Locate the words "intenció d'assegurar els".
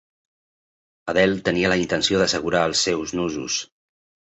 1.83-2.85